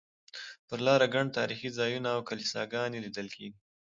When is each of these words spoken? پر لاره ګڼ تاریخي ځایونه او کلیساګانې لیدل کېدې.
پر 0.67 0.79
لاره 0.85 1.07
ګڼ 1.13 1.25
تاریخي 1.37 1.69
ځایونه 1.79 2.09
او 2.15 2.21
کلیساګانې 2.29 2.99
لیدل 3.05 3.27
کېدې. 3.35 3.59